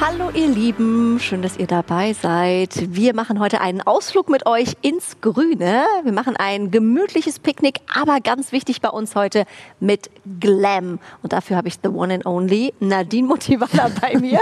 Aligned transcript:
Hallo 0.00 0.30
ihr 0.34 0.48
Lieben, 0.48 1.18
schön, 1.20 1.40
dass 1.40 1.56
ihr 1.56 1.66
dabei 1.68 2.12
seid. 2.14 2.94
Wir 2.94 3.14
machen 3.14 3.38
heute 3.38 3.60
einen 3.60 3.80
Ausflug 3.80 4.28
mit 4.28 4.44
euch 4.44 4.76
ins 4.82 5.20
Grüne. 5.20 5.84
Wir 6.02 6.12
machen 6.12 6.36
ein 6.36 6.70
gemütliches 6.70 7.38
Picknick, 7.38 7.80
aber 7.94 8.20
ganz 8.20 8.50
wichtig 8.52 8.80
bei 8.80 8.88
uns 8.90 9.14
heute 9.14 9.44
mit 9.80 10.10
Glam. 10.40 10.98
Und 11.22 11.32
dafür 11.32 11.56
habe 11.56 11.68
ich 11.68 11.78
the 11.82 11.88
one 11.88 12.12
and 12.12 12.26
only 12.26 12.74
Nadine 12.80 13.28
Motivala 13.28 13.90
bei 14.00 14.18
mir. 14.20 14.40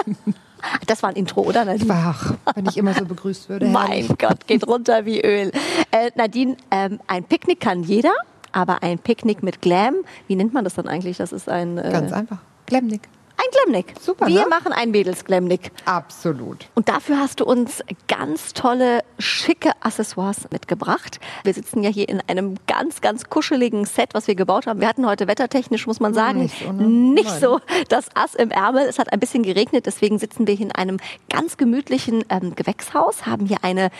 Das 0.86 1.03
war 1.03 1.11
ein 1.11 1.17
Intro, 1.17 1.43
oder 1.43 1.64
Nadine? 1.64 1.93
Ach, 1.95 2.34
wenn 2.55 2.66
ich 2.66 2.79
immer 2.79 2.95
so 2.95 3.05
begrüßt 3.05 3.48
würde. 3.48 3.66
mein 3.66 4.09
Gott, 4.19 4.46
geht 4.46 4.66
runter 4.66 5.05
wie 5.05 5.21
Öl. 5.21 5.53
Äh, 5.91 6.11
Nadine, 6.14 6.57
ähm, 6.71 6.98
ein 7.07 7.25
Picknick 7.25 7.61
kann 7.61 7.82
jeder, 7.82 8.12
aber 8.53 8.82
ein 8.82 8.98
Picknick 8.98 9.43
mit 9.43 9.61
Glam, 9.61 9.96
wie 10.29 10.37
nennt 10.37 10.54
man 10.54 10.64
das 10.64 10.75
dann 10.75 10.89
eigentlich? 10.89 11.18
Das 11.18 11.31
ist 11.31 11.48
ein... 11.48 11.79
Äh, 11.79 11.93
Ganz 11.93 12.12
einfach, 12.12 12.39
Glamnick. 12.67 13.03
Ein 13.36 13.46
Glamnick. 13.50 13.95
Super. 14.00 14.27
Wir 14.27 14.43
ne? 14.43 14.46
machen 14.49 14.72
ein 14.72 14.91
Mädels-Glamnick. 14.91 15.73
Absolut. 15.85 16.68
Und 16.75 16.89
dafür 16.89 17.18
hast 17.18 17.40
du 17.40 17.45
uns 17.45 17.82
ganz 18.09 18.53
tolle, 18.53 19.03
schicke 19.18 19.73
Accessoires 19.81 20.49
mitgebracht. 20.50 21.18
Wir 21.45 21.54
sitzen 21.54 21.82
ja 21.82 21.90
hier 21.90 22.09
in 22.09 22.21
einem 22.29 22.57
ganz, 22.67 23.00
ganz 23.00 23.29
kuscheligen 23.29 23.85
Set, 23.85 24.14
was 24.14 24.26
wir 24.26 24.35
gebaut 24.35 24.67
haben. 24.67 24.81
Wir 24.81 24.89
hatten 24.89 25.07
heute 25.07 25.26
wettertechnisch, 25.26 25.87
muss 25.87 26.00
man 26.00 26.14
sagen, 26.14 26.40
nicht 26.40 26.59
so, 26.59 26.73
ne? 26.73 26.87
nicht 26.87 27.31
so 27.31 27.61
das 27.89 28.07
Ass 28.14 28.35
im 28.35 28.50
Ärmel. 28.50 28.87
Es 28.87 28.99
hat 28.99 29.13
ein 29.13 29.21
bisschen 29.21 29.43
geregnet, 29.43 29.87
deswegen 29.87 30.18
sitzen 30.18 30.46
wir 30.46 30.54
hier 30.54 30.67
in 30.67 30.73
einem 30.73 30.99
ganz 31.29 31.57
gemütlichen 31.57 32.25
ähm, 32.28 32.55
Gewächshaus, 32.55 33.27
haben 33.27 33.47
hier 33.47 33.59
eine 33.62 33.91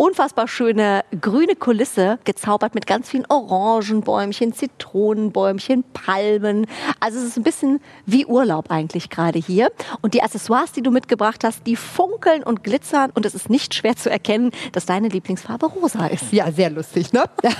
unfassbar 0.00 0.48
schöne 0.48 1.04
grüne 1.20 1.54
Kulisse 1.54 2.18
gezaubert 2.24 2.74
mit 2.74 2.86
ganz 2.86 3.10
vielen 3.10 3.26
Orangenbäumchen, 3.28 4.54
Zitronenbäumchen, 4.54 5.84
Palmen. 5.92 6.66
Also 7.00 7.18
es 7.18 7.26
ist 7.26 7.36
ein 7.36 7.42
bisschen 7.42 7.80
wie 8.06 8.24
Urlaub 8.24 8.70
eigentlich 8.70 9.10
gerade 9.10 9.38
hier. 9.38 9.70
Und 10.00 10.14
die 10.14 10.22
Accessoires, 10.22 10.72
die 10.72 10.80
du 10.80 10.90
mitgebracht 10.90 11.44
hast, 11.44 11.66
die 11.66 11.76
funkeln 11.76 12.42
und 12.42 12.64
glitzern 12.64 13.10
und 13.14 13.26
es 13.26 13.34
ist 13.34 13.50
nicht 13.50 13.74
schwer 13.74 13.94
zu 13.94 14.10
erkennen, 14.10 14.52
dass 14.72 14.86
deine 14.86 15.08
Lieblingsfarbe 15.08 15.66
rosa 15.66 16.06
ist. 16.06 16.32
Ja, 16.32 16.50
sehr 16.50 16.70
lustig, 16.70 17.12
ne? 17.12 17.24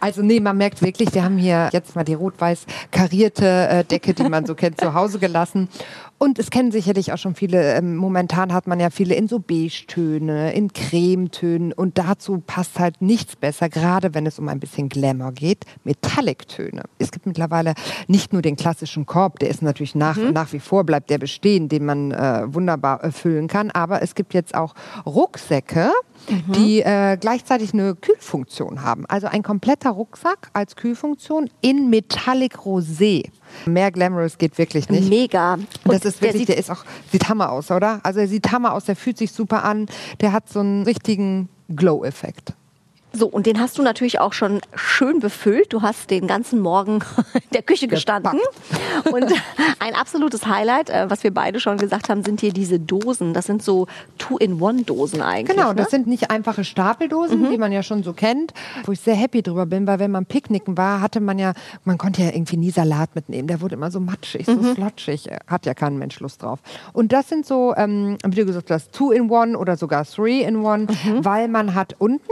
Also 0.00 0.22
nee, 0.22 0.40
man 0.40 0.56
merkt 0.56 0.80
wirklich, 0.80 1.12
wir 1.14 1.22
haben 1.22 1.36
hier 1.36 1.68
jetzt 1.72 1.94
mal 1.94 2.04
die 2.04 2.14
rot-weiß 2.14 2.64
karierte 2.90 3.68
äh, 3.68 3.84
Decke, 3.84 4.14
die 4.14 4.22
man 4.22 4.46
so 4.46 4.54
kennt, 4.54 4.80
zu 4.80 4.94
Hause 4.94 5.18
gelassen. 5.18 5.68
Und 6.22 6.38
es 6.38 6.50
kennen 6.50 6.70
sicherlich 6.70 7.14
auch 7.14 7.16
schon 7.16 7.34
viele, 7.34 7.76
ähm, 7.76 7.96
momentan 7.96 8.52
hat 8.52 8.66
man 8.66 8.78
ja 8.78 8.90
viele 8.90 9.14
in 9.14 9.26
so 9.26 9.38
Beige-Töne, 9.38 10.52
in 10.52 10.70
Cremetönen 10.70 11.72
und 11.72 11.89
dazu 11.98 12.42
passt 12.46 12.78
halt 12.78 13.00
nichts 13.00 13.36
besser, 13.36 13.68
gerade 13.68 14.14
wenn 14.14 14.26
es 14.26 14.38
um 14.38 14.48
ein 14.48 14.60
bisschen 14.60 14.88
Glamour 14.88 15.32
geht, 15.32 15.64
Metallic-Töne. 15.84 16.82
Es 16.98 17.10
gibt 17.10 17.26
mittlerweile 17.26 17.74
nicht 18.08 18.32
nur 18.32 18.42
den 18.42 18.56
klassischen 18.56 19.06
Korb, 19.06 19.38
der 19.38 19.50
ist 19.50 19.62
natürlich 19.62 19.94
nach, 19.94 20.16
mhm. 20.16 20.32
nach 20.32 20.52
wie 20.52 20.60
vor, 20.60 20.84
bleibt 20.84 21.10
der 21.10 21.18
bestehen, 21.18 21.68
den 21.68 21.84
man 21.84 22.12
äh, 22.12 22.42
wunderbar 22.46 23.04
äh, 23.04 23.10
füllen 23.10 23.48
kann, 23.48 23.70
aber 23.70 24.02
es 24.02 24.14
gibt 24.14 24.34
jetzt 24.34 24.54
auch 24.54 24.74
Rucksäcke, 25.06 25.90
mhm. 26.28 26.52
die 26.52 26.80
äh, 26.80 27.16
gleichzeitig 27.18 27.72
eine 27.72 27.94
Kühlfunktion 27.94 28.82
haben. 28.82 29.06
Also 29.06 29.26
ein 29.26 29.42
kompletter 29.42 29.90
Rucksack 29.90 30.50
als 30.52 30.76
Kühlfunktion 30.76 31.50
in 31.60 31.90
Metallic 31.90 32.58
Rosé. 32.58 33.30
Mehr 33.66 33.90
Glamorous 33.90 34.38
geht 34.38 34.58
wirklich 34.58 34.88
nicht. 34.88 35.08
Mega. 35.08 35.54
Und 35.54 35.68
das 35.86 36.04
ist 36.04 36.22
wirklich, 36.22 36.46
der, 36.46 36.56
der 36.56 36.58
ist 36.58 36.70
auch, 36.70 36.84
sieht 37.10 37.28
hammer 37.28 37.50
aus, 37.50 37.70
oder? 37.70 38.00
Also 38.02 38.20
er 38.20 38.28
sieht 38.28 38.52
hammer 38.52 38.72
aus, 38.74 38.84
der 38.84 38.96
fühlt 38.96 39.18
sich 39.18 39.32
super 39.32 39.64
an, 39.64 39.86
der 40.20 40.32
hat 40.32 40.48
so 40.48 40.60
einen 40.60 40.84
richtigen 40.84 41.48
glow 41.74 42.04
effect. 42.04 42.52
So, 43.12 43.26
und 43.26 43.46
den 43.46 43.58
hast 43.58 43.76
du 43.76 43.82
natürlich 43.82 44.20
auch 44.20 44.32
schon 44.32 44.60
schön 44.74 45.18
befüllt. 45.18 45.72
Du 45.72 45.82
hast 45.82 46.10
den 46.10 46.26
ganzen 46.26 46.60
Morgen 46.60 47.00
in 47.34 47.40
der 47.52 47.62
Küche 47.62 47.88
gestanden. 47.88 48.38
Und 49.10 49.32
ein 49.80 49.94
absolutes 49.94 50.46
Highlight, 50.46 50.90
äh, 50.90 51.10
was 51.10 51.24
wir 51.24 51.34
beide 51.34 51.58
schon 51.58 51.76
gesagt 51.76 52.08
haben, 52.08 52.22
sind 52.22 52.40
hier 52.40 52.52
diese 52.52 52.78
Dosen. 52.78 53.34
Das 53.34 53.46
sind 53.46 53.62
so 53.62 53.88
Two-in-One-Dosen 54.18 55.22
eigentlich. 55.22 55.56
Genau, 55.56 55.70
ne? 55.70 55.74
das 55.74 55.90
sind 55.90 56.06
nicht 56.06 56.30
einfache 56.30 56.62
Stapeldosen, 56.62 57.42
mhm. 57.42 57.50
die 57.50 57.58
man 57.58 57.72
ja 57.72 57.82
schon 57.82 58.02
so 58.04 58.12
kennt, 58.12 58.54
wo 58.84 58.92
ich 58.92 59.00
sehr 59.00 59.16
happy 59.16 59.42
drüber 59.42 59.66
bin, 59.66 59.86
weil 59.86 59.98
wenn 59.98 60.12
man 60.12 60.26
picknicken 60.26 60.76
war, 60.76 61.00
hatte 61.00 61.20
man 61.20 61.38
ja, 61.38 61.54
man 61.84 61.98
konnte 61.98 62.22
ja 62.22 62.28
irgendwie 62.28 62.56
nie 62.58 62.70
Salat 62.70 63.14
mitnehmen. 63.16 63.48
Der 63.48 63.60
wurde 63.60 63.74
immer 63.74 63.90
so 63.90 63.98
matschig, 63.98 64.46
so 64.46 64.52
mhm. 64.52 64.74
flotschig. 64.76 65.28
Hat 65.48 65.66
ja 65.66 65.74
kein 65.74 65.98
Mensch 65.98 66.20
Lust 66.20 66.42
drauf. 66.42 66.60
Und 66.92 67.12
das 67.12 67.28
sind 67.28 67.44
so, 67.44 67.74
ähm, 67.76 68.18
wie 68.24 68.36
du 68.36 68.46
gesagt 68.46 68.70
hast, 68.70 68.92
Two-in-One 68.92 69.58
oder 69.58 69.76
sogar 69.76 70.04
Three-in-One, 70.04 70.86
mhm. 70.86 71.24
weil 71.24 71.48
man 71.48 71.74
hat 71.74 71.96
unten 71.98 72.30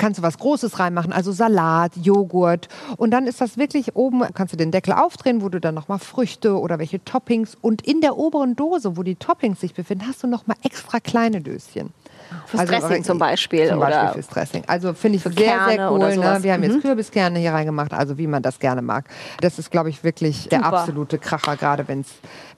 kannst 0.00 0.18
du 0.18 0.22
was 0.22 0.38
Großes 0.38 0.78
reinmachen, 0.78 1.12
also 1.12 1.30
Salat, 1.30 1.92
Joghurt. 1.96 2.68
Und 2.96 3.10
dann 3.10 3.26
ist 3.26 3.40
das 3.40 3.58
wirklich 3.58 3.94
oben, 3.94 4.22
kannst 4.34 4.52
du 4.52 4.56
den 4.56 4.70
Deckel 4.72 4.94
aufdrehen, 4.94 5.42
wo 5.42 5.48
du 5.48 5.60
dann 5.60 5.74
nochmal 5.74 5.98
Früchte 5.98 6.58
oder 6.58 6.78
welche 6.78 7.04
Toppings 7.04 7.56
und 7.60 7.86
in 7.86 8.00
der 8.00 8.16
oberen 8.16 8.56
Dose, 8.56 8.96
wo 8.96 9.02
die 9.02 9.16
Toppings 9.16 9.60
sich 9.60 9.74
befinden, 9.74 10.06
hast 10.08 10.22
du 10.22 10.26
nochmal 10.26 10.56
extra 10.62 11.00
kleine 11.00 11.42
Döschen. 11.42 11.92
Fürs 12.46 12.60
also, 12.60 12.72
Dressing 12.72 13.04
zum 13.04 13.18
Beispiel. 13.18 13.68
Zum 13.68 13.80
Beispiel 13.80 14.00
oder 14.00 14.12
fürs 14.12 14.28
Dressing. 14.28 14.62
Also 14.66 14.94
finde 14.94 15.16
ich 15.16 15.22
sehr, 15.22 15.32
Kerne 15.32 15.72
sehr 15.72 15.92
cool. 15.92 16.16
Ne? 16.16 16.38
Wir 16.42 16.52
haben 16.52 16.62
jetzt 16.62 16.76
mhm. 16.76 16.82
Kürbiskerne 16.82 17.38
hier 17.38 17.52
reingemacht, 17.52 17.92
also 17.92 18.18
wie 18.18 18.26
man 18.26 18.42
das 18.42 18.58
gerne 18.58 18.82
mag. 18.82 19.04
Das 19.40 19.58
ist, 19.58 19.70
glaube 19.70 19.90
ich, 19.90 20.04
wirklich 20.04 20.44
Super. 20.44 20.48
der 20.48 20.64
absolute 20.64 21.18
Kracher, 21.18 21.56
gerade 21.56 21.86
wenn's, 21.88 22.08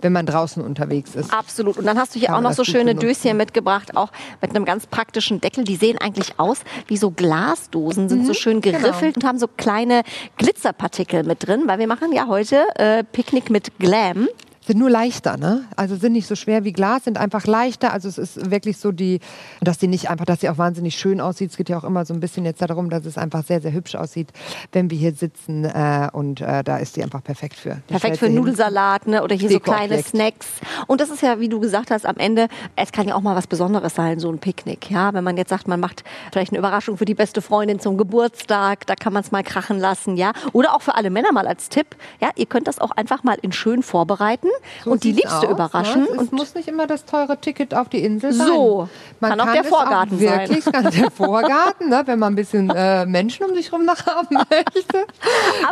wenn 0.01 0.13
man 0.13 0.27
draußen 0.27 0.63
unterwegs 0.63 1.15
ist. 1.15 1.33
Absolut. 1.33 1.77
Und 1.77 1.87
dann 1.87 1.99
hast 1.99 2.15
du 2.15 2.19
hier 2.19 2.35
auch 2.35 2.41
noch 2.41 2.53
so 2.53 2.65
schöne 2.65 2.95
Döschen 2.95 3.37
mitgebracht, 3.37 3.97
auch 3.97 4.11
mit 4.41 4.55
einem 4.55 4.65
ganz 4.65 4.87
praktischen 4.87 5.41
Deckel. 5.41 5.65
Die 5.65 5.77
sehen 5.77 5.99
eigentlich 5.99 6.39
aus 6.39 6.61
wie 6.87 6.97
so 6.97 7.11
Glasdosen, 7.11 8.09
sind 8.09 8.23
mhm. 8.23 8.27
so 8.27 8.35
schön 8.35 8.61
genau. 8.61 8.79
geriffelt 8.79 9.15
genau. 9.15 9.25
und 9.25 9.29
haben 9.29 9.39
so 9.39 9.49
kleine 9.49 10.03
Glitzerpartikel 10.39 11.25
mit 11.25 11.47
drin, 11.47 11.65
weil 11.67 11.79
wir 11.79 11.87
machen 11.87 12.13
ja 12.13 12.27
heute 12.27 12.65
äh, 12.77 13.05
Picknick 13.05 13.51
mit 13.51 13.79
Glam 13.79 14.29
sind 14.65 14.79
nur 14.79 14.91
leichter, 14.91 15.37
ne? 15.37 15.65
Also 15.77 15.97
sind 15.97 16.13
nicht 16.13 16.29
so 16.29 16.37
schwer 16.37 16.63
wie 16.65 16.73
Glas, 16.73 17.05
sind 17.05 17.19
einfach 17.19 17.47
leichter. 17.47 17.93
Also 17.93 18.09
es 18.09 18.17
ist 18.17 18.51
wirklich 18.51 18.79
so 18.79 18.93
die, 18.93 19.19
dass 19.61 19.79
die 19.79 19.89
nicht 19.89 20.09
einfach, 20.09 20.25
dass 20.25 20.41
sie 20.41 20.49
auch 20.49 20.59
wahnsinnig 20.59 20.97
schön 20.97 21.21
aussieht. 21.21 21.51
Es 21.51 21.57
geht 21.57 21.69
ja 21.69 21.79
auch 21.79 21.85
immer 21.85 22.05
so 22.05 22.15
ein 22.15 22.21
bisschen 22.21 22.45
jetzt 22.45 22.63
darum, 22.63 22.89
dass 22.89 23.05
es 23.05 23.19
einfach 23.19 23.45
sehr, 23.45 23.61
sehr 23.61 23.73
hübsch 23.73 23.97
aussieht, 23.97 24.29
wenn 24.71 24.89
wir 24.91 24.97
hier 24.97 25.15
sitzen. 25.15 25.65
Äh, 25.65 26.09
und 26.13 26.41
äh, 26.41 26.63
da 26.63 26.77
ist 26.77 26.97
die 26.97 27.03
einfach 27.03 27.25
perfekt 27.25 27.57
für. 27.57 27.79
Die 27.89 27.93
perfekt 27.93 28.19
für 28.19 28.31
Nudelsalat, 28.31 29.09
ne? 29.09 29.25
Oder 29.25 29.35
hier 29.35 29.51
so 29.51 29.59
kleine 29.59 30.01
Snacks. 30.01 30.47
Und 30.87 31.01
das 31.01 31.11
ist 31.11 31.23
ja, 31.23 31.41
wie 31.41 31.49
du 31.49 31.59
gesagt 31.59 31.91
hast, 31.91 32.07
am 32.07 32.17
Ende, 32.17 32.47
es 32.77 32.93
kann 32.93 33.09
ja 33.09 33.17
auch 33.17 33.23
mal 33.23 33.35
was 33.35 33.49
Besonderes 33.49 33.97
sein, 33.97 34.21
so 34.21 34.31
ein 34.31 34.39
Picknick. 34.39 34.91
Ja, 34.91 35.13
wenn 35.13 35.25
man 35.25 35.37
jetzt 35.37 35.51
sagt, 35.51 35.67
man 35.67 35.81
macht 35.81 36.05
vielleicht 36.31 36.53
eine 36.53 36.59
Überraschung 36.59 36.97
für 36.97 37.05
die 37.05 37.15
beste 37.15 37.43
Freundin 37.43 37.81
zum 37.81 37.99
Geburtstag, 37.99 38.87
da 38.87 38.95
kann 38.95 39.13
man 39.13 39.25
es 39.25 39.33
mal 39.33 39.43
krachen 39.43 39.81
lassen, 39.81 40.17
ja. 40.17 40.33
Oder 40.53 40.77
auch 40.77 40.83
für 40.83 40.95
alle 40.95 41.11
Männer 41.11 41.33
mal 41.33 41.49
als 41.49 41.69
Tipp. 41.69 41.97
Ja, 42.21 42.31
ihr 42.37 42.47
könnt 42.47 42.69
das 42.69 42.79
auch 42.79 42.93
einfach 42.93 43.25
mal 43.25 43.39
in 43.43 43.51
schön 43.51 43.83
vorbereiten 43.83 44.52
so 44.85 44.91
und 44.91 45.05
die 45.05 45.13
Liebste 45.13 45.39
aus, 45.39 45.45
überraschen. 45.45 46.03
Ne? 46.03 46.23
Es 46.23 46.33
muss 46.33 46.55
nicht 46.55 46.69
immer 46.69 46.87
das 46.87 47.05
teure 47.05 47.39
Ticket 47.39 47.75
auf 47.75 47.89
die 47.89 48.05
Insel 48.05 48.33
sein. 48.33 48.47
So, 48.47 48.89
man 49.21 49.31
kann, 49.31 49.39
kann 49.39 49.49
auch 49.49 49.53
der 49.53 49.65
Vorgarten 49.65 50.17
auch 50.17 50.21
wirklich, 50.21 50.65
sein. 50.65 50.85
Wirklich, 50.85 51.01
der 51.03 51.11
Vorgarten, 51.11 51.89
ne? 51.89 52.03
wenn 52.07 52.19
man 52.19 52.33
ein 52.33 52.37
bisschen 52.37 52.71
äh, 52.71 53.07
Menschen 53.07 53.47
um 53.47 53.55
sich 53.55 53.71
herum 53.71 53.89
haben 54.07 54.35
möchte. 54.35 55.07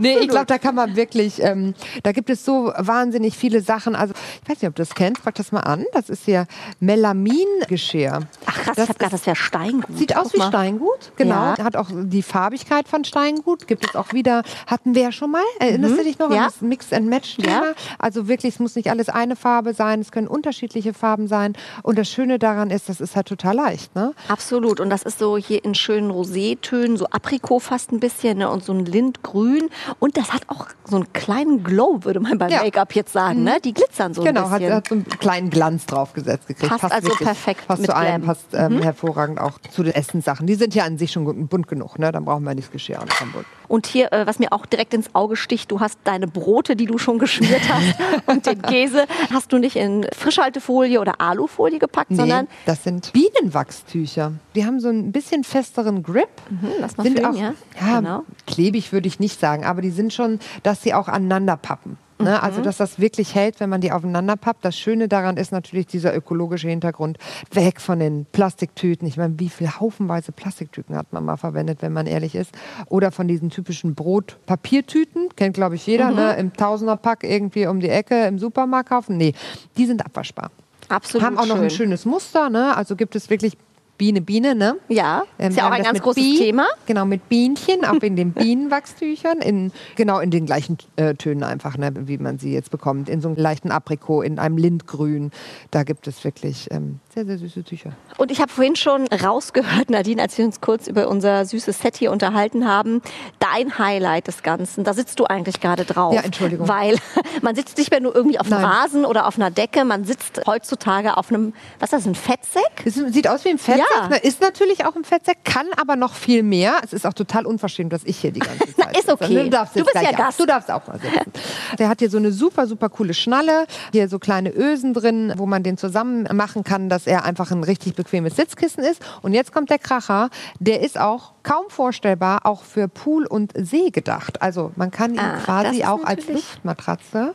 nee, 0.00 0.18
ich 0.18 0.28
glaube, 0.28 0.46
da 0.46 0.58
kann 0.58 0.74
man 0.74 0.96
wirklich, 0.96 1.42
ähm, 1.42 1.74
da 2.02 2.12
gibt 2.12 2.30
es 2.30 2.44
so 2.44 2.72
wahnsinnig 2.76 3.36
viele 3.36 3.60
Sachen. 3.60 3.94
Also, 3.94 4.14
ich 4.42 4.48
weiß 4.48 4.62
nicht, 4.62 4.68
ob 4.68 4.74
du 4.76 4.82
das 4.82 4.94
kennst, 4.94 5.22
frag 5.22 5.34
das 5.34 5.52
mal 5.52 5.60
an. 5.60 5.84
Das 5.92 6.08
ist 6.08 6.24
hier 6.24 6.47
Melamingeschirr. 6.80 8.20
Ach 8.47 8.54
krass, 8.54 8.76
das 8.76 8.84
ich 8.84 8.88
habe 8.88 8.94
gedacht, 8.94 9.12
das 9.12 9.26
wäre 9.26 9.36
Steingut. 9.36 9.98
Sieht 9.98 10.16
aus 10.16 10.32
wie 10.34 10.41
Steingut, 10.41 11.12
genau. 11.16 11.54
Ja. 11.56 11.64
Hat 11.64 11.76
auch 11.76 11.88
die 11.92 12.22
Farbigkeit 12.22 12.88
von 12.88 13.04
Steingut. 13.04 13.66
Gibt 13.66 13.86
es 13.86 13.97
auch 13.97 14.12
wieder, 14.12 14.42
hatten 14.66 14.94
wir 14.94 15.02
ja 15.02 15.12
schon 15.12 15.30
mal. 15.30 15.42
Erinnerst 15.58 15.94
mhm. 15.94 15.98
du 15.98 16.04
dich 16.04 16.18
noch 16.18 16.30
ja. 16.30 16.38
an 16.38 16.44
das 16.44 16.60
Mix 16.60 16.92
and 16.92 17.06
Match? 17.08 17.38
-Thema? 17.38 17.48
Ja. 17.48 17.62
Also 17.98 18.28
wirklich, 18.28 18.54
es 18.54 18.60
muss 18.60 18.69
nicht 18.76 18.91
alles 18.91 19.08
eine 19.08 19.36
Farbe 19.36 19.75
sein, 19.75 20.00
es 20.00 20.12
können 20.12 20.26
unterschiedliche 20.26 20.94
Farben 20.94 21.28
sein. 21.28 21.54
Und 21.82 21.98
das 21.98 22.08
Schöne 22.08 22.38
daran 22.38 22.70
ist, 22.70 22.88
das 22.88 23.00
ist 23.00 23.16
halt 23.16 23.26
total 23.26 23.54
leicht. 23.54 23.94
Ne? 23.94 24.14
Absolut. 24.28 24.81
Und 24.81 24.91
das 24.91 25.03
ist 25.03 25.19
so 25.19 25.36
hier 25.36 25.64
in 25.64 25.75
schönen 25.75 26.10
Rosétönen, 26.10 26.97
so 26.97 27.06
Aprikot 27.06 27.60
fast 27.60 27.92
ein 27.92 28.00
bisschen 28.00 28.38
ne? 28.38 28.50
und 28.50 28.64
so 28.64 28.72
ein 28.72 28.84
Lindgrün. 28.84 29.68
Und 29.98 30.16
das 30.16 30.33
hat 30.33 30.42
auch 30.48 30.66
so 30.84 30.97
einen 30.97 31.12
kleinen 31.12 31.62
Glow, 31.62 32.04
würde 32.04 32.21
man 32.21 32.39
beim 32.39 32.50
ja. 32.50 32.62
Make-up 32.62 32.94
jetzt 32.94 33.12
sagen. 33.12 33.44
Ne? 33.44 33.59
Die 33.62 33.74
glitzern 33.74 34.15
so 34.15 34.22
genau, 34.22 34.47
ein 34.47 34.50
bisschen. 34.53 34.60
Genau, 34.60 34.77
hat, 34.77 34.84
hat 34.84 34.89
so 34.89 34.94
einen 34.94 35.04
kleinen 35.04 35.50
Glanz 35.50 35.86
draufgesetzt 35.86 36.48
gekriegt. 36.48 36.71
Passt, 36.71 36.83
passt 36.83 36.94
also 36.94 37.09
wirklich, 37.09 37.27
perfekt 37.27 37.66
passt 37.66 37.83
mit 37.83 37.91
zu 37.91 37.97
allem, 37.97 38.22
passt 38.22 38.47
ähm, 38.54 38.77
mhm. 38.77 38.83
hervorragend 38.83 39.41
auch 39.41 39.59
zu 39.71 39.83
den 39.83 39.94
Essenssachen. 39.94 40.47
Die 40.47 40.54
sind 40.54 40.74
ja 40.74 40.84
an 40.84 40.98
sich 40.98 41.12
schon 41.12 41.48
bunt 41.48 41.68
genug. 41.68 41.98
Ne? 41.98 42.10
Dann 42.10 42.24
brauchen 42.24 42.44
wir 42.44 42.54
nicht 42.54 42.71
das 42.71 42.72
Geschirr 42.72 43.00
auch 43.00 43.27
bunt. 43.33 43.47
Und 43.68 43.86
hier, 43.86 44.12
äh, 44.12 44.27
was 44.27 44.39
mir 44.39 44.53
auch 44.53 44.66
direkt 44.66 44.94
ins 44.94 45.15
Auge 45.15 45.36
sticht, 45.36 45.71
du 45.71 45.80
hast 45.80 45.98
deine 46.04 46.27
Brote, 46.27 46.77
die 46.77 46.86
du 46.86 46.98
schon 46.98 47.18
geschmiert 47.18 47.62
hast 47.68 47.94
und 48.27 48.47
den 48.47 48.59
Käse 48.62 49.07
hast 49.33 49.53
du 49.53 49.59
nicht 49.59 49.77
in 49.77 50.07
Frischhaltefolie 50.16 51.01
oder 51.01 51.21
Alufolie 51.21 51.78
gepackt, 51.78 52.10
nee, 52.10 52.16
sondern 52.16 52.48
das 52.66 52.84
sind 52.84 53.12
Bienenwachstücher. 53.12 54.33
Die 54.54 54.65
haben 54.65 54.80
so 54.80 54.89
ein 54.89 55.12
bisschen 55.12 55.45
festeren 55.45 56.03
Grip. 56.03 56.28
Mhm, 56.48 56.68
lass 56.80 56.97
mal 56.97 57.04
sind 57.04 57.18
fühlen, 57.18 57.27
auch, 57.27 57.39
ja. 57.39 57.54
ja 57.80 58.01
genau. 58.01 58.24
klebig 58.47 58.92
würde 58.92 59.09
ich 59.09 59.21
nicht 59.21 59.39
sagen, 59.39 59.65
aber 59.65 59.83
die 59.83 59.91
sind 59.91 60.12
schon, 60.12 60.41
dass 60.62 60.83
sie 60.83 60.95
auch 60.95 61.09
aneinander 61.09 61.57
pappen. 61.57 61.98
Ne? 62.20 62.42
Also, 62.42 62.60
dass 62.60 62.76
das 62.76 62.98
wirklich 62.98 63.34
hält, 63.34 63.60
wenn 63.60 63.70
man 63.70 63.80
die 63.80 63.92
aufeinander 63.92 64.36
pappt. 64.36 64.64
Das 64.64 64.78
Schöne 64.78 65.08
daran 65.08 65.36
ist 65.36 65.52
natürlich 65.52 65.86
dieser 65.86 66.14
ökologische 66.14 66.68
Hintergrund. 66.68 67.18
Weg 67.52 67.80
von 67.80 67.98
den 67.98 68.26
Plastiktüten. 68.30 69.06
Ich 69.06 69.16
meine, 69.16 69.38
wie 69.38 69.48
viel 69.48 69.68
haufenweise 69.68 70.32
Plastiktüten 70.32 70.96
hat 70.96 71.12
man 71.12 71.24
mal 71.24 71.36
verwendet, 71.36 71.78
wenn 71.82 71.92
man 71.92 72.06
ehrlich 72.06 72.34
ist? 72.34 72.52
Oder 72.86 73.10
von 73.10 73.28
diesen 73.28 73.50
typischen 73.50 73.94
Brotpapiertüten. 73.94 75.28
Kennt, 75.36 75.54
glaube 75.54 75.74
ich, 75.74 75.86
jeder. 75.86 76.10
Ne? 76.10 76.34
Im 76.36 76.52
Tausenderpack 76.52 77.24
irgendwie 77.24 77.66
um 77.66 77.80
die 77.80 77.88
Ecke 77.88 78.26
im 78.26 78.38
Supermarkt 78.38 78.88
kaufen. 78.88 79.16
Nee, 79.16 79.34
die 79.76 79.86
sind 79.86 80.04
abwaschbar. 80.04 80.50
Absolut 80.88 81.24
Haben 81.24 81.38
auch 81.38 81.46
noch 81.46 81.56
ein 81.56 81.70
schön. 81.70 81.86
schönes 81.86 82.04
Muster. 82.04 82.50
Ne? 82.50 82.76
Also 82.76 82.96
gibt 82.96 83.14
es 83.14 83.30
wirklich 83.30 83.56
Biene, 84.00 84.22
Biene, 84.22 84.54
ne? 84.54 84.76
Ja, 84.88 85.24
Ähm, 85.38 85.50
ist 85.50 85.56
ja 85.58 85.66
auch 85.68 85.72
ein 85.72 85.82
ganz 85.82 86.00
großes 86.00 86.22
Bi- 86.22 86.38
Thema. 86.38 86.66
Genau, 86.86 87.04
mit 87.04 87.28
Bienchen, 87.28 87.84
auch 87.84 88.00
in 88.02 88.16
den 88.16 88.32
Bienenwachstüchern, 88.80 89.41
in, 89.42 89.72
genau 89.94 90.20
in 90.20 90.30
den 90.30 90.47
gleichen 90.47 90.78
äh, 90.97 91.12
Tönen 91.14 91.44
einfach, 91.44 91.76
ne, 91.76 91.92
wie 91.94 92.16
man 92.16 92.38
sie 92.38 92.54
jetzt 92.54 92.70
bekommt. 92.70 93.10
In 93.10 93.20
so 93.20 93.28
einem 93.28 93.36
leichten 93.36 93.70
Aprikot, 93.70 94.22
in 94.22 94.38
einem 94.38 94.56
Lindgrün. 94.56 95.32
Da 95.70 95.82
gibt 95.82 96.06
es 96.06 96.24
wirklich 96.24 96.68
ähm, 96.70 96.98
sehr, 97.14 97.26
sehr 97.26 97.36
süße 97.36 97.62
Tücher. 97.62 97.92
Und 98.16 98.30
ich 98.30 98.41
habe 98.41 98.50
vorhin 98.50 98.74
schon 98.74 99.06
rausgehört, 99.08 99.91
Nadine, 99.91 100.22
als 100.22 100.38
wir 100.38 100.46
uns 100.46 100.62
kurz 100.62 100.86
über 100.86 101.06
unser 101.08 101.44
süßes 101.44 101.78
Set 101.80 101.96
hier 101.98 102.10
unterhalten 102.10 102.66
haben, 102.66 103.03
dein 103.38 103.78
Highlight 103.78 104.28
des 104.28 104.42
Ganzen, 104.42 104.82
da 104.82 104.94
sitzt 104.94 105.20
du 105.20 105.26
eigentlich 105.26 105.60
gerade 105.60 105.84
drauf. 105.84 106.14
Ja, 106.14 106.22
Entschuldigung. 106.22 106.68
Weil 106.68 106.96
man 107.42 107.54
sitzt 107.54 107.76
nicht 107.76 107.91
mehr 107.91 108.00
nur 108.00 108.14
irgendwie 108.16 108.38
auf 108.41 108.50
einem. 108.50 108.64
Rasen 108.64 109.04
oder 109.04 109.26
auf 109.26 109.36
einer 109.36 109.50
Decke, 109.50 109.84
man 109.84 110.04
sitzt 110.04 110.41
heutzutage 110.46 111.18
auf 111.18 111.30
einem, 111.30 111.53
was 111.80 111.92
ist 111.92 111.98
das, 112.00 112.06
ein 112.06 112.14
Fettsäck? 112.14 112.62
Es 112.86 112.94
sieht 112.94 113.28
aus 113.28 113.44
wie 113.44 113.50
ein 113.50 113.58
Fettsack, 113.58 113.86
Ja. 113.90 113.90
Ne, 114.09 114.19
ist 114.19 114.41
natürlich 114.41 114.84
auch 114.84 114.97
ein 114.97 115.04
Fettsack, 115.04 115.45
kann 115.45 115.66
aber 115.77 115.97
noch 115.97 116.15
viel 116.15 116.42
mehr. 116.42 116.75
Es 116.83 116.92
ist 116.92 117.07
auch 117.07 117.13
total 117.15 117.47
unverschämt, 117.47 117.92
dass 117.92 118.04
ich 118.04 118.19
hier 118.19 118.33
die 118.33 118.41
ganze 118.41 118.75
Zeit 118.77 118.97
ist 118.98 119.09
okay. 119.09 119.27
sitze. 119.27 119.45
Du, 119.45 119.51
darfst 119.51 119.77
Du 119.77 119.81
bist 119.84 119.95
ja 119.95 120.10
auch. 120.10 120.16
Gast. 120.16 120.41
Du 120.41 120.47
darfst 120.47 120.71
auch 120.71 120.87
mal 120.87 120.98
sitzen. 120.98 121.33
Der 121.78 121.89
hat 121.89 121.98
hier 122.01 122.10
so 122.10 122.19
eine 122.19 122.33
super, 122.33 122.66
super 122.66 122.89
coole 122.89 123.15
Schnalle, 123.15 123.66
hier 123.92 124.09
so 124.09 124.19
kleine 124.19 124.51
Ösen 124.54 124.95
drin, 124.95 125.33
wo 125.37 125.47
man 125.47 125.63
den 125.63 125.77
zusammen 125.77 126.28
machen 126.33 126.65
kann, 126.65 126.89
dass 126.89 127.07
er 127.07 127.25
einfach 127.25 127.51
ein 127.51 127.65
richtig 127.65 127.95
bequemes 127.95 128.37
Sitzkissen 128.37 128.83
ist. 128.84 129.03
Und 129.22 129.33
jetzt 129.34 129.53
kommt 129.53 129.71
der 129.71 129.78
Kracher, 129.78 130.31
der 130.59 130.81
ist 130.81 130.98
auch 130.98 131.33
kaum 131.42 131.65
vorstellbar, 131.69 132.41
auch 132.45 132.63
für 132.65 132.89
Pool 132.89 133.27
und 133.27 133.53
See 133.57 133.91
gedacht. 133.91 134.42
Also 134.42 134.72
man 134.77 134.91
kann 134.91 135.15
ihn 135.15 135.21
Ah, 135.21 135.39
quasi 135.45 135.84
auch 135.84 136.04
als 136.04 136.27
Luftmatratze 136.28 137.34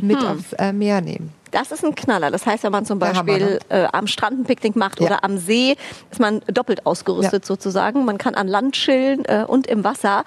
mit 0.00 0.18
aufs 0.18 0.52
äh, 0.54 0.72
Meer 0.72 1.00
nehmen. 1.00 1.32
Das 1.50 1.72
ist 1.72 1.84
ein 1.84 1.94
Knaller. 1.94 2.30
Das 2.30 2.46
heißt, 2.46 2.62
wenn 2.64 2.72
man 2.72 2.84
zum 2.84 2.98
Beispiel 2.98 3.58
äh, 3.68 3.86
am 3.92 4.06
Strand 4.06 4.40
ein 4.40 4.44
Picknick 4.44 4.76
macht 4.76 5.00
Ja. 5.00 5.06
oder 5.06 5.24
am 5.24 5.38
See, 5.38 5.76
ist 6.10 6.20
man 6.20 6.40
doppelt 6.46 6.86
ausgerüstet 6.86 7.44
sozusagen. 7.46 8.04
Man 8.04 8.18
kann 8.18 8.34
an 8.34 8.48
Land 8.48 8.74
chillen 8.74 9.24
äh, 9.24 9.44
und 9.46 9.66
im 9.66 9.84
Wasser. 9.84 10.24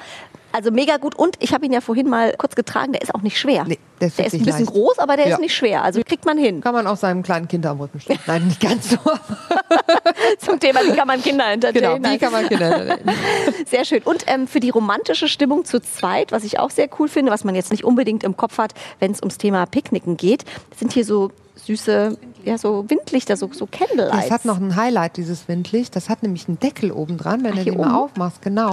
Also 0.53 0.71
mega 0.71 0.97
gut. 0.97 1.15
Und 1.15 1.35
ich 1.39 1.53
habe 1.53 1.65
ihn 1.65 1.71
ja 1.73 1.81
vorhin 1.81 2.09
mal 2.09 2.33
kurz 2.37 2.55
getragen. 2.55 2.91
Der 2.93 3.01
ist 3.01 3.13
auch 3.15 3.21
nicht 3.21 3.37
schwer. 3.39 3.63
Nee, 3.67 3.79
der 3.99 4.07
ist 4.09 4.17
der 4.19 4.25
ist 4.27 4.33
ein 4.33 4.39
bisschen 4.43 4.59
leicht. 4.65 4.71
groß, 4.71 4.99
aber 4.99 5.15
der 5.17 5.27
Ja. 5.27 5.35
ist 5.35 5.41
nicht 5.41 5.55
schwer. 5.55 5.83
Also 5.83 6.01
kriegt 6.05 6.25
man 6.25 6.37
hin. 6.37 6.61
Kann 6.61 6.73
man 6.73 6.87
auch 6.87 6.97
seinem 6.97 7.23
kleinen 7.23 7.47
Kind 7.47 7.65
am 7.65 7.79
Rücken 7.79 7.99
stellen. 7.99 8.19
Nein, 8.27 8.47
nicht 8.47 8.59
ganz 8.59 8.89
so. 8.89 8.97
Zum 10.39 10.59
Thema, 10.59 10.81
wie 10.83 10.95
kann 10.95 11.07
man 11.07 11.21
Kinder 11.21 11.45
genau, 11.57 11.93
entertainen. 11.93 12.11
wie 12.13 12.17
kann 12.17 12.31
man 12.31 12.47
Kinder 12.47 12.75
entertainen? 12.75 13.17
Sehr 13.65 13.85
schön. 13.85 14.01
Und 14.03 14.25
ähm, 14.27 14.47
für 14.47 14.59
die 14.59 14.69
romantische 14.69 15.27
Stimmung 15.27 15.65
zu 15.65 15.81
zweit, 15.81 16.31
was 16.31 16.43
ich 16.43 16.59
auch 16.59 16.69
sehr 16.69 16.89
cool 16.99 17.07
finde, 17.07 17.31
was 17.31 17.43
man 17.43 17.55
jetzt 17.55 17.71
nicht 17.71 17.83
unbedingt 17.83 18.23
im 18.23 18.35
Kopf 18.37 18.57
hat, 18.57 18.73
wenn 18.99 19.11
es 19.11 19.19
ums 19.19 19.37
Thema 19.37 19.65
Picknicken 19.65 20.17
geht, 20.17 20.43
sind 20.77 20.93
hier 20.93 21.05
so 21.05 21.31
süße, 21.55 22.17
ja, 22.43 22.57
so 22.57 22.85
Windlichter, 22.89 23.37
so, 23.37 23.49
so 23.53 23.67
Candlelights. 23.67 24.23
Das 24.23 24.31
hat 24.31 24.45
noch 24.45 24.57
ein 24.59 24.75
Highlight, 24.75 25.17
dieses 25.17 25.47
Windlicht. 25.47 25.95
Das 25.95 26.09
hat 26.09 26.23
nämlich 26.23 26.47
einen 26.47 26.59
Deckel 26.59 26.91
oben 26.91 27.17
dran, 27.17 27.43
wenn 27.43 27.53
Ach, 27.53 27.57
du 27.59 27.63
den 27.65 27.77
mal 27.77 27.87
oben? 27.87 27.95
aufmachst, 27.95 28.41
genau. 28.41 28.71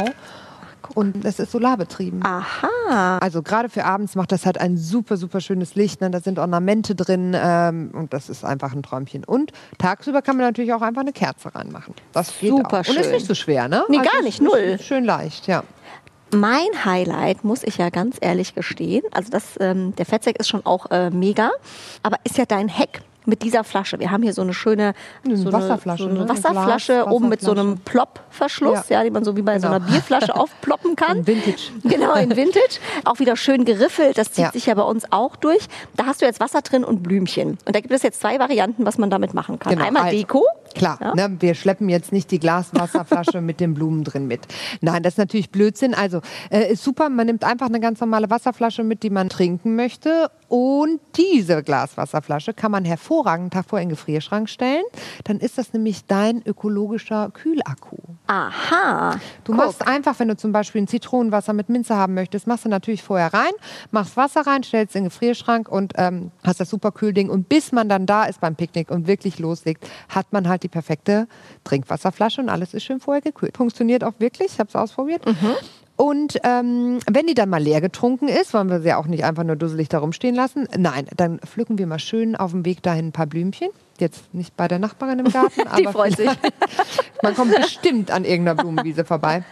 Und 0.94 1.24
das 1.24 1.38
ist 1.38 1.52
solarbetrieben. 1.52 2.24
Aha. 2.24 3.18
Also 3.18 3.42
gerade 3.42 3.68
für 3.68 3.84
abends 3.84 4.14
macht 4.14 4.32
das 4.32 4.46
halt 4.46 4.58
ein 4.58 4.76
super, 4.76 5.16
super 5.16 5.40
schönes 5.40 5.74
Licht. 5.74 6.00
Ne? 6.00 6.10
Da 6.10 6.20
sind 6.20 6.38
Ornamente 6.38 6.94
drin 6.94 7.36
ähm, 7.36 7.90
und 7.92 8.12
das 8.12 8.28
ist 8.28 8.44
einfach 8.44 8.72
ein 8.72 8.82
Träumchen. 8.82 9.24
Und 9.24 9.52
tagsüber 9.78 10.22
kann 10.22 10.36
man 10.36 10.46
natürlich 10.46 10.72
auch 10.72 10.82
einfach 10.82 11.02
eine 11.02 11.12
Kerze 11.12 11.54
reinmachen. 11.54 11.94
Das 12.12 12.38
geht 12.38 12.50
Super 12.50 12.80
auch. 12.80 12.88
Und 12.88 12.96
ist 12.96 13.04
schön. 13.04 13.12
nicht 13.12 13.26
so 13.26 13.34
schwer, 13.34 13.68
ne? 13.68 13.84
Nee, 13.88 13.98
gar 13.98 14.18
es 14.18 14.24
nicht, 14.24 14.42
null. 14.42 14.78
Schön 14.80 15.04
leicht, 15.04 15.46
ja. 15.46 15.62
Mein 16.34 16.84
Highlight, 16.84 17.42
muss 17.42 17.62
ich 17.62 17.78
ja 17.78 17.88
ganz 17.88 18.18
ehrlich 18.20 18.54
gestehen, 18.54 19.02
also 19.12 19.30
das, 19.30 19.54
ähm, 19.60 19.94
der 19.96 20.04
Fettsack 20.04 20.38
ist 20.38 20.48
schon 20.48 20.64
auch 20.66 20.90
äh, 20.90 21.08
mega, 21.08 21.50
aber 22.02 22.16
ist 22.24 22.36
ja 22.36 22.44
dein 22.44 22.68
Heck 22.68 23.00
mit 23.28 23.42
dieser 23.42 23.62
Flasche. 23.62 23.98
Wir 24.00 24.10
haben 24.10 24.22
hier 24.22 24.32
so 24.32 24.42
eine 24.42 24.54
schöne 24.54 24.94
so 25.32 25.52
Wasserflasche, 25.52 26.04
eine, 26.04 26.12
so 26.14 26.18
eine 26.22 26.24
ne? 26.26 26.28
Wasserflasche 26.36 26.92
Glas- 27.02 27.06
oben 27.12 27.28
mit 27.28 27.40
so 27.40 27.52
einem. 27.52 27.78
Plop-Verschluss, 27.78 28.88
ja. 28.88 28.98
Ja. 28.98 29.04
die 29.04 29.10
man 29.10 29.24
so 29.24 29.36
wie 29.36 29.42
bei 29.42 29.58
so 29.60 29.66
einer 29.68 29.80
Genau. 29.80 29.90
Bierflasche 29.92 30.34
aufploppen 30.36 30.96
kann. 30.96 31.18
Ein 31.18 31.26
Vintage. 31.26 31.70
Genau, 31.84 32.14
in 32.14 32.30
Vintage. 32.34 32.80
Auch 33.04 33.18
wieder 33.18 33.36
schön 33.36 33.64
geriffelt. 33.64 34.18
Das 34.18 34.32
zieht 34.32 34.44
Ja. 34.44 34.50
sich 34.52 34.66
ja 34.66 34.74
bei 34.74 34.82
uns 34.82 35.04
auch 35.12 35.36
durch. 35.36 35.66
Da 35.96 36.06
hast 36.06 36.22
du 36.22 36.26
jetzt 36.26 36.40
Wasser 36.40 36.62
drin 36.62 36.84
und 36.84 37.02
Blümchen. 37.02 37.58
Und 37.64 37.76
da 37.76 37.80
gibt 37.80 37.92
es 37.92 38.02
jetzt 38.02 38.20
zwei 38.20 38.38
Varianten, 38.38 38.86
was 38.86 38.98
man 38.98 39.10
damit 39.10 39.34
machen 39.34 39.58
kann. 39.58 39.74
Genau, 39.74 39.84
Einmal 39.86 40.04
also, 40.04 40.16
Deko. 40.16 40.44
Klar, 40.74 40.98
Ja. 41.00 41.14
ne, 41.14 41.36
wir 41.40 41.54
schleppen 41.54 41.88
jetzt 41.88 42.12
nicht 42.12 42.30
die 42.30 42.38
Glaswasserflasche 42.38 43.40
mit 43.40 43.60
den 43.60 43.74
Blumen 43.74 44.04
drin 44.04 44.26
mit. 44.26 44.40
Nein, 44.80 45.02
das 45.02 45.14
ist 45.14 45.18
natürlich 45.18 45.50
Blödsinn. 45.50 45.94
Also 45.94 46.20
äh, 46.50 46.72
ist 46.72 46.84
super, 46.84 47.08
man 47.08 47.26
nimmt 47.26 47.44
einfach 47.44 47.66
eine 47.66 47.80
ganz 47.80 48.00
normale 48.00 48.30
Wasserflasche 48.30 48.84
mit, 48.84 49.02
die 49.02 49.10
man 49.10 49.28
trinken 49.28 49.76
möchte. 49.76 50.30
Und 50.48 51.00
diese 51.16 51.62
Glaswasserflasche 51.62 52.54
kann 52.54 52.70
man 52.72 52.84
hervorragend 52.84 53.54
davor 53.54 53.78
in 53.80 53.86
den 53.88 53.90
Gefrierschrank 53.90 54.48
stellen. 54.48 54.84
Dann 55.24 55.38
ist 55.38 55.58
das 55.58 55.72
nämlich 55.72 56.06
dein 56.06 56.42
ökologischer 56.46 57.30
Kühlakku. 57.32 57.96
Aha. 58.28 59.18
Du 59.44 59.52
Guck. 59.52 59.56
machst 59.56 59.86
einfach, 59.86 60.18
wenn 60.18 60.28
du 60.28 60.36
zum 60.36 60.52
Beispiel 60.52 60.82
ein 60.82 60.86
Zitronenwasser 60.86 61.54
mit 61.54 61.70
Minze 61.70 61.96
haben 61.96 62.12
möchtest, 62.12 62.46
machst 62.46 62.66
du 62.66 62.68
natürlich 62.68 63.02
vorher 63.02 63.32
rein, 63.32 63.52
machst 63.90 64.18
Wasser 64.18 64.46
rein, 64.46 64.62
stellst 64.62 64.94
in 64.94 65.04
den 65.04 65.08
Gefrierschrank 65.08 65.68
und 65.68 65.94
ähm, 65.96 66.30
hast 66.44 66.60
das 66.60 66.68
super 66.68 66.92
Kühlding. 66.92 67.30
Und 67.30 67.48
bis 67.48 67.72
man 67.72 67.88
dann 67.88 68.04
da 68.04 68.24
ist 68.24 68.40
beim 68.40 68.54
Picknick 68.54 68.90
und 68.90 69.06
wirklich 69.06 69.38
loslegt, 69.38 69.88
hat 70.10 70.30
man 70.30 70.46
halt 70.46 70.62
die 70.62 70.68
perfekte 70.68 71.26
Trinkwasserflasche 71.64 72.42
und 72.42 72.50
alles 72.50 72.74
ist 72.74 72.84
schön 72.84 73.00
vorher 73.00 73.22
gekühlt. 73.22 73.56
Funktioniert 73.56 74.04
auch 74.04 74.14
wirklich, 74.18 74.52
ich 74.52 74.58
habe 74.60 74.68
es 74.68 74.76
ausprobiert. 74.76 75.24
Und 75.96 76.38
ähm, 76.44 77.00
wenn 77.10 77.26
die 77.26 77.34
dann 77.34 77.48
mal 77.48 77.62
leer 77.62 77.80
getrunken 77.80 78.28
ist, 78.28 78.54
wollen 78.54 78.68
wir 78.68 78.80
sie 78.80 78.92
auch 78.92 79.06
nicht 79.06 79.24
einfach 79.24 79.42
nur 79.42 79.56
dusselig 79.56 79.88
da 79.88 79.98
rumstehen 79.98 80.34
lassen. 80.34 80.68
Nein, 80.76 81.06
dann 81.16 81.40
pflücken 81.40 81.78
wir 81.78 81.86
mal 81.88 81.98
schön 81.98 82.36
auf 82.36 82.52
dem 82.52 82.64
Weg 82.64 82.82
dahin 82.82 83.06
ein 83.06 83.12
paar 83.12 83.26
Blümchen. 83.26 83.70
Jetzt 83.98 84.32
nicht 84.32 84.56
bei 84.56 84.68
der 84.68 84.78
Nachbarin 84.78 85.18
im 85.18 85.28
Garten, 85.32 85.62
Die 85.76 85.86
aber 85.86 85.92
freut 85.92 86.16
sich. 86.16 86.30
man 87.22 87.34
kommt 87.34 87.54
bestimmt 87.54 88.10
an 88.10 88.24
irgendeiner 88.24 88.62
Blumenwiese 88.62 89.04
vorbei. 89.04 89.42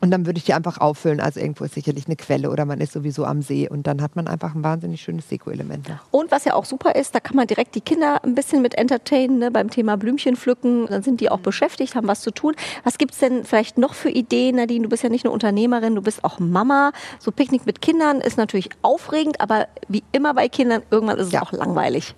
Und 0.00 0.10
dann 0.10 0.26
würde 0.26 0.38
ich 0.38 0.44
die 0.44 0.54
einfach 0.54 0.78
auffüllen. 0.78 1.20
Also 1.20 1.40
irgendwo 1.40 1.64
ist 1.64 1.74
sicherlich 1.74 2.06
eine 2.06 2.16
Quelle 2.16 2.50
oder 2.50 2.64
man 2.64 2.80
ist 2.80 2.92
sowieso 2.92 3.24
am 3.24 3.42
See. 3.42 3.68
Und 3.68 3.86
dann 3.86 4.02
hat 4.02 4.16
man 4.16 4.26
einfach 4.28 4.54
ein 4.54 4.62
wahnsinnig 4.64 5.00
schönes 5.00 5.28
Deko-Element. 5.28 5.88
noch. 5.88 5.98
Und 6.10 6.30
was 6.30 6.44
ja 6.44 6.54
auch 6.54 6.64
super 6.64 6.94
ist, 6.94 7.14
da 7.14 7.20
kann 7.20 7.36
man 7.36 7.46
direkt 7.46 7.74
die 7.74 7.80
Kinder 7.80 8.22
ein 8.24 8.34
bisschen 8.34 8.60
mit 8.62 8.74
entertainen 8.76 9.38
ne, 9.38 9.50
beim 9.50 9.70
Thema 9.70 9.96
Blümchen 9.96 10.36
pflücken. 10.36 10.86
Dann 10.88 11.02
sind 11.02 11.20
die 11.20 11.30
auch 11.30 11.40
beschäftigt, 11.40 11.94
haben 11.94 12.08
was 12.08 12.20
zu 12.20 12.30
tun. 12.32 12.54
Was 12.82 12.98
gibt's 12.98 13.18
denn 13.18 13.44
vielleicht 13.44 13.78
noch 13.78 13.94
für 13.94 14.10
Ideen, 14.10 14.56
Nadine? 14.56 14.82
Du 14.82 14.88
bist 14.88 15.02
ja 15.02 15.08
nicht 15.08 15.24
nur 15.24 15.32
Unternehmerin, 15.32 15.94
du 15.94 16.02
bist 16.02 16.24
auch 16.24 16.38
Mama. 16.38 16.92
So 17.18 17.30
Picknick 17.30 17.64
mit 17.66 17.80
Kindern 17.80 18.20
ist 18.20 18.36
natürlich 18.36 18.70
aufregend, 18.82 19.40
aber 19.40 19.68
wie 19.88 20.02
immer 20.12 20.34
bei 20.34 20.48
Kindern, 20.48 20.82
irgendwann 20.90 21.18
ist 21.18 21.28
es 21.28 21.32
Ja. 21.32 21.42
auch 21.42 21.52
langweilig. 21.52 22.14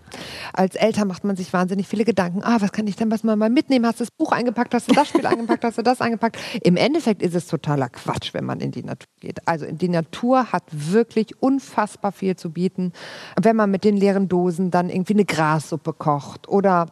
Als 0.52 0.74
Eltern 0.74 1.08
macht 1.08 1.24
man 1.24 1.36
sich 1.36 1.52
wahnsinnig 1.52 1.86
viele 1.88 2.04
Gedanken. 2.04 2.42
Ah, 2.42 2.56
was 2.60 2.72
kann 2.72 2.86
ich 2.86 2.96
denn 2.96 3.10
was 3.10 3.22
mal 3.22 3.36
mal 3.36 3.50
mitnehmen? 3.50 3.86
Hast 3.86 4.00
du 4.00 4.04
das 4.04 4.10
Buch 4.10 4.32
eingepackt? 4.32 4.74
Hast 4.74 4.90
du 4.90 4.94
das 4.94 5.08
Spiel 5.08 5.26
eingepackt? 5.26 5.64
Hast 5.64 5.78
du 5.78 5.82
das 5.82 6.00
eingepackt? 6.00 6.38
Im 6.62 6.76
Endeffekt 6.76 7.22
ist 7.22 7.34
es 7.34 7.46
totaler 7.66 7.88
Quatsch, 7.88 8.32
wenn 8.32 8.44
man 8.44 8.60
in 8.60 8.70
die 8.70 8.84
Natur 8.84 9.08
geht. 9.20 9.46
Also 9.46 9.66
die 9.66 9.88
Natur 9.88 10.52
hat 10.52 10.64
wirklich 10.70 11.42
unfassbar 11.42 12.12
viel 12.12 12.36
zu 12.36 12.50
bieten. 12.50 12.92
Wenn 13.40 13.56
man 13.56 13.70
mit 13.70 13.84
den 13.84 13.96
leeren 13.96 14.28
Dosen 14.28 14.70
dann 14.70 14.88
irgendwie 14.88 15.14
eine 15.14 15.24
Grassuppe 15.24 15.92
kocht 15.92 16.48
oder 16.48 16.86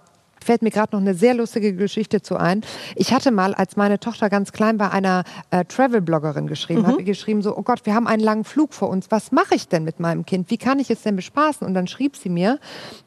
fällt 0.44 0.62
mir 0.62 0.70
gerade 0.70 0.94
noch 0.94 1.00
eine 1.00 1.14
sehr 1.14 1.32
lustige 1.32 1.74
Geschichte 1.74 2.20
zu 2.20 2.36
ein. 2.36 2.62
Ich 2.96 3.14
hatte 3.14 3.30
mal, 3.30 3.54
als 3.54 3.76
meine 3.76 3.98
Tochter 3.98 4.28
ganz 4.28 4.52
klein 4.52 4.78
war, 4.78 4.92
einer 4.92 5.24
äh, 5.50 5.64
Travel-Bloggerin 5.64 6.48
geschrieben, 6.48 6.86
habe 6.86 6.98
ihr 6.98 7.04
geschrieben 7.04 7.40
so, 7.40 7.56
oh 7.56 7.62
Gott, 7.62 7.86
wir 7.86 7.94
haben 7.94 8.06
einen 8.06 8.22
langen 8.22 8.44
Flug 8.44 8.74
vor 8.74 8.90
uns. 8.90 9.10
Was 9.10 9.32
mache 9.32 9.54
ich 9.54 9.68
denn 9.68 9.84
mit 9.84 10.00
meinem 10.00 10.26
Kind? 10.26 10.50
Wie 10.50 10.58
kann 10.58 10.80
ich 10.80 10.90
es 10.90 11.00
denn 11.00 11.16
bespaßen? 11.16 11.66
Und 11.66 11.72
dann 11.72 11.86
schrieb 11.86 12.16
sie 12.16 12.28
mir, 12.28 12.58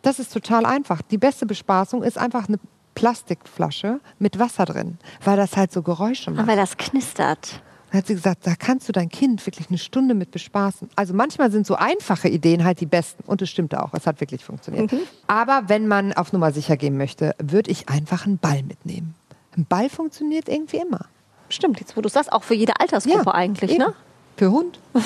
das 0.01 0.17
ist 0.17 0.33
total 0.33 0.65
einfach. 0.65 1.03
Die 1.03 1.19
beste 1.19 1.45
Bespaßung 1.45 2.01
ist 2.01 2.17
einfach 2.17 2.47
eine 2.47 2.57
Plastikflasche 2.97 3.99
mit 4.19 4.39
Wasser 4.39 4.65
drin, 4.65 4.97
weil 5.23 5.37
das 5.37 5.55
halt 5.55 5.71
so 5.71 5.81
Geräusche 5.83 6.31
macht. 6.31 6.43
Aber 6.43 6.55
das 6.55 6.77
knistert. 6.77 7.61
Dann 7.91 7.99
hat 7.99 8.07
sie 8.07 8.15
gesagt, 8.15 8.45
da 8.45 8.55
kannst 8.55 8.89
du 8.89 8.91
dein 8.91 9.07
Kind 9.07 9.45
wirklich 9.45 9.69
eine 9.69 9.77
Stunde 9.77 10.13
mit 10.13 10.31
bespaßen. 10.31 10.89
Also 10.95 11.13
manchmal 11.13 11.51
sind 11.51 11.65
so 11.65 11.75
einfache 11.75 12.27
Ideen 12.27 12.65
halt 12.65 12.81
die 12.81 12.85
besten. 12.85 13.23
Und 13.25 13.41
es 13.41 13.49
stimmte 13.49 13.81
auch, 13.81 13.93
es 13.93 14.05
hat 14.07 14.19
wirklich 14.19 14.43
funktioniert. 14.43 14.91
Aber 15.27 15.63
wenn 15.67 15.87
man 15.87 16.11
auf 16.13 16.33
Nummer 16.33 16.51
sicher 16.51 16.75
gehen 16.75 16.97
möchte, 16.97 17.33
würde 17.41 17.71
ich 17.71 17.87
einfach 17.87 18.25
einen 18.25 18.39
Ball 18.39 18.63
mitnehmen. 18.63 19.15
Ein 19.55 19.65
Ball 19.65 19.89
funktioniert 19.89 20.49
irgendwie 20.49 20.77
immer. 20.77 21.05
Stimmt, 21.49 21.79
jetzt 21.79 21.95
wo 21.95 22.01
du 22.01 22.09
sagst, 22.09 22.33
auch 22.33 22.43
für 22.43 22.55
jede 22.55 22.79
Altersgruppe 22.79 23.23
Ja, 23.25 23.33
eigentlich, 23.33 23.71
eben. 23.71 23.79
ne? 23.83 23.93
Für 24.38 24.51
Hund? 24.51 24.79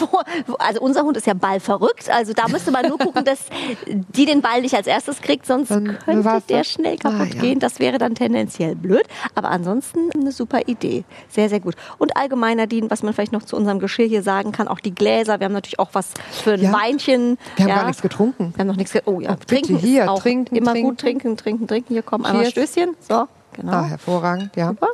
Also 0.60 0.80
unser 0.82 1.02
Hund 1.04 1.18
ist 1.18 1.28
ja 1.28 1.34
ballverrückt. 1.34 2.10
Also 2.10 2.32
da 2.34 2.48
müsste 2.48 2.72
man 2.72 2.88
nur 2.88 2.98
gucken, 2.98 3.26
dass 3.26 3.40
die 3.88 4.26
den 4.26 4.42
Ball 4.42 4.62
nicht 4.62 4.74
als 4.76 4.88
erstes 4.88 5.22
kriegt, 5.22 5.46
sonst 5.46 5.70
Dann 5.72 5.98
könnte 6.00 6.42
der 6.48 6.64
schnell 6.64 6.98
kaputt 6.98 7.20
Ah, 7.20 7.36
ja. 7.36 7.42
gehen. 7.42 7.60
Das 7.60 7.80
wäre 7.80 7.98
dann 7.98 8.16
tendenziell 8.16 8.76
blöd. 8.76 9.04
Aber 9.36 9.50
ansonsten 9.50 10.10
eine 10.14 10.32
super 10.32 10.62
Idee. 10.68 11.04
Sehr, 11.30 11.50
sehr 11.50 11.60
gut. 11.60 11.76
Und 11.98 12.16
allgemein, 12.16 12.58
Nadine, 12.58 12.90
was 12.90 13.04
man 13.04 13.14
vielleicht 13.14 13.34
noch 13.34 13.44
zu 13.44 13.56
unserem 13.58 13.80
Geschirr 13.80 14.06
hier 14.08 14.24
sagen 14.24 14.52
kann, 14.54 14.68
auch 14.70 14.80
die 14.80 14.94
Gläser. 14.96 15.40
Wir 15.40 15.46
haben 15.46 15.54
natürlich 15.54 15.80
auch 15.80 15.90
was 15.94 16.10
für 16.32 16.54
ein 16.54 16.62
Ja. 16.62 16.72
Weinchen. 16.74 17.38
Wir 17.58 17.64
haben 17.66 17.70
ja. 17.70 17.76
gar 17.78 17.86
nichts 17.88 18.02
getrunken. 18.02 18.54
Wir 18.56 18.60
haben 18.62 18.68
noch 18.68 18.76
nichts 18.78 18.94
ge 18.94 19.02
Oh 19.06 19.20
ja, 19.20 19.32
bitte 19.34 19.48
trinken 19.48 19.78
hier, 19.78 20.06
trinken, 20.16 20.56
immer 20.56 20.72
trinken. 20.72 20.90
gut. 20.90 21.00
Trinken, 21.00 21.38
trinken, 21.38 21.68
trinken. 21.68 21.94
Hier 21.94 22.04
kommen 22.04 22.26
einmal. 22.26 22.46
Stößchen. 22.46 22.96
So, 23.08 23.26
genau. 23.54 23.72
Ah, 23.74 23.84
hervorragend, 23.84 24.56
ja. 24.56 24.70
Super. 24.70 24.88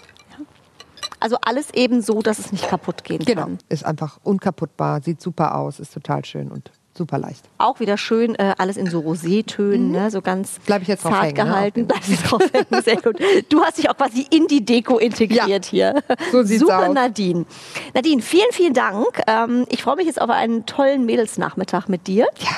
Ja. 1.20 1.24
Also 1.26 1.38
alles 1.42 1.74
eben 1.74 2.02
so, 2.02 2.22
dass 2.22 2.40
es 2.40 2.52
nicht 2.52 2.68
kaputt 2.70 3.04
gehen 3.04 3.20
Genau. 3.26 3.44
kann. 3.44 3.58
Ist 3.70 3.86
einfach 3.86 4.20
unkaputtbar, 4.24 5.02
sieht 5.02 5.22
super 5.22 5.56
aus, 5.56 5.80
ist 5.80 5.94
total 5.94 6.24
schön 6.26 6.50
und 6.52 6.72
super 6.96 7.20
leicht. 7.20 7.44
Auch 7.60 7.80
wieder 7.80 7.96
schön, 7.96 8.34
äh, 8.36 8.56
alles 8.58 8.76
in 8.76 8.88
so 8.90 9.02
Rosétönen, 9.02 9.92
ne? 9.92 10.10
so 10.10 10.22
ganz 10.24 10.58
Bleib 10.66 10.82
ich 10.82 10.88
jetzt 10.88 11.04
zart 11.04 11.14
hängen, 11.26 11.38
ne? 11.38 11.44
gehalten. 11.44 11.86
Bleibst 11.88 12.10
du 12.10 12.16
drauf 12.28 12.42
hängen, 12.52 12.84
sehr 12.84 12.96
gut. 13.00 13.20
Du 13.50 13.62
hast 13.62 13.78
dich 13.78 13.88
auch 13.88 13.96
quasi 13.96 14.26
in 14.32 14.48
die 14.48 14.66
Deko 14.66 14.98
integriert 14.98 15.66
hier. 15.66 16.02
so 16.32 16.42
sieht's 16.42 16.62
Super, 16.62 16.88
aus. 16.90 16.96
Nadine. 16.96 17.46
Nadine, 17.94 18.24
vielen, 18.24 18.52
vielen 18.52 18.74
Dank. 18.74 19.22
Ähm, 19.28 19.66
ich 19.70 19.84
freue 19.84 19.96
mich 19.98 20.08
jetzt 20.08 20.20
auf 20.20 20.32
einen 20.32 20.66
tollen 20.66 21.06
Mädelsnachmittag 21.06 21.88
mit 21.88 22.08
dir. 22.08 22.26
Ja. 22.40 22.50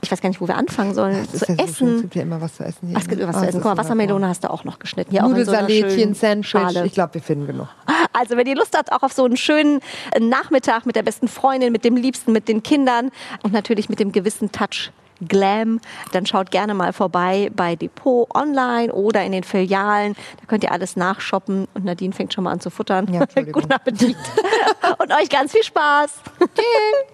Ich 0.00 0.12
weiß 0.12 0.20
gar 0.20 0.28
nicht, 0.28 0.40
wo 0.40 0.46
wir 0.46 0.56
anfangen 0.56 0.94
sollen. 0.94 1.24
Ist 1.32 1.46
zu 1.46 1.52
ja 1.52 1.56
so 1.56 1.56
schön, 1.56 1.58
es 1.64 1.70
essen. 1.72 2.00
gibt 2.02 2.14
ja 2.14 2.22
immer 2.22 2.40
was 2.40 2.54
zu 2.54 2.62
essen 2.64 2.86
hier. 2.86 2.96
Ach, 2.96 3.02
es 3.02 3.08
gibt 3.08 3.20
ne? 3.20 3.26
was 3.26 3.34
Ah, 3.34 3.38
zu 3.40 3.44
es 3.46 3.48
essen. 3.48 3.60
Guck 3.62 3.72
mal, 3.74 3.82
Wassermelone 3.82 4.28
hast 4.28 4.44
du 4.44 4.50
auch 4.52 4.62
noch 4.62 4.78
geschnitten. 4.78 5.16
So 5.16 5.26
Nudelsalätchen, 5.26 6.14
schönen 6.14 6.44
Sandwich. 6.44 6.84
Ich 6.84 6.92
glaube, 6.92 7.14
wir 7.14 7.20
finden 7.22 7.48
genug. 7.48 7.66
Also, 8.18 8.36
wenn 8.36 8.46
ihr 8.46 8.56
Lust 8.56 8.76
habt, 8.76 8.90
auch 8.90 9.02
auf 9.02 9.12
so 9.12 9.24
einen 9.24 9.36
schönen 9.36 9.80
äh, 10.12 10.20
Nachmittag 10.20 10.86
mit 10.86 10.96
der 10.96 11.04
besten 11.04 11.28
Freundin, 11.28 11.70
mit 11.70 11.84
dem 11.84 11.96
Liebsten, 11.96 12.32
mit 12.32 12.48
den 12.48 12.62
Kindern 12.62 13.10
und 13.42 13.52
natürlich 13.52 13.88
mit 13.88 14.00
dem 14.00 14.10
gewissen 14.10 14.50
Touch 14.50 14.90
Glam, 15.26 15.80
dann 16.12 16.26
schaut 16.26 16.50
gerne 16.50 16.74
mal 16.74 16.92
vorbei 16.92 17.50
bei 17.54 17.76
Depot 17.76 18.28
online 18.34 18.92
oder 18.92 19.24
in 19.24 19.32
den 19.32 19.42
Filialen. 19.42 20.14
Da 20.38 20.46
könnt 20.46 20.62
ihr 20.62 20.72
alles 20.72 20.96
nachshoppen 20.96 21.66
und 21.74 21.84
Nadine 21.84 22.12
fängt 22.12 22.34
schon 22.34 22.44
mal 22.44 22.52
an 22.52 22.60
zu 22.60 22.70
futtern. 22.70 23.12
Ja. 23.12 23.26
Guten 23.52 23.72
Appetit 23.72 24.16
und 24.98 25.12
euch 25.12 25.28
ganz 25.28 25.52
viel 25.52 25.64
Spaß. 25.64 26.14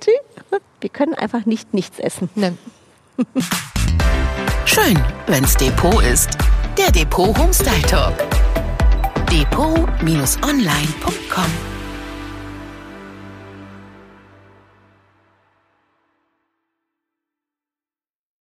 Tschüss. 0.00 0.60
Wir 0.80 0.90
können 0.90 1.14
einfach 1.14 1.46
nicht 1.46 1.72
nichts 1.72 1.98
essen. 1.98 2.28
Nein. 2.34 2.58
Schön, 4.66 4.98
wenn's 5.26 5.56
Depot 5.56 6.02
ist. 6.02 6.36
Der 6.76 6.90
Depot 6.90 7.36
Homestyle 7.38 7.82
Talk. 7.82 8.14
Depot-online.com 9.34 11.73